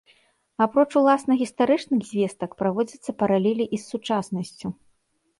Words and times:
Апроч 0.65 0.87
уласна 1.01 1.33
гістарычных 1.41 2.01
звестак, 2.11 2.55
праводзяцца 2.61 3.15
паралелі 3.19 3.67
і 3.75 3.79
з 3.83 3.83
сучаснасцю. 3.91 4.67